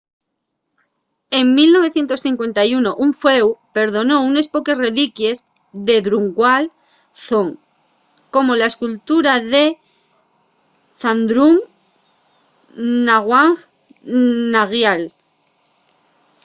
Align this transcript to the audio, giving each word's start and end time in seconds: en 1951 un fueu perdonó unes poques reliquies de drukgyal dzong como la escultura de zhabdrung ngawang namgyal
en 1.39 1.45
1951 1.57 2.91
un 3.05 3.11
fueu 3.21 3.47
perdonó 3.75 4.17
unes 4.31 4.47
poques 4.55 4.77
reliquies 4.85 5.37
de 5.87 5.95
drukgyal 6.07 6.63
dzong 7.17 7.49
como 8.33 8.51
la 8.59 8.67
escultura 8.71 9.33
de 9.53 9.63
zhabdrung 11.01 11.57
ngawang 13.07 13.55
namgyal 14.53 15.03